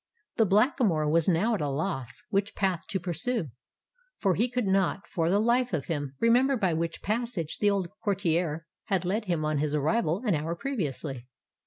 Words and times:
The 0.37 0.47
Blackamoor 0.47 1.07
was 1.09 1.27
now 1.27 1.53
at 1.53 1.61
a 1.61 1.69
loss 1.69 2.23
which 2.31 2.55
path 2.55 2.87
to 2.87 2.99
pursue; 2.99 3.49
for 4.17 4.33
he 4.33 4.49
could 4.49 4.65
not, 4.65 5.05
for 5.07 5.29
the 5.29 5.37
life 5.37 5.73
of 5.73 5.85
him, 5.85 6.15
remember 6.19 6.57
by 6.57 6.73
which 6.73 7.03
passage 7.03 7.59
the 7.59 7.69
old 7.69 7.87
courtier 8.03 8.65
had 8.85 9.05
led 9.05 9.25
him 9.25 9.45
on 9.45 9.59
his 9.59 9.75
arrival 9.75 10.23
an 10.25 10.33
hour 10.33 10.55
previously. 10.55 11.27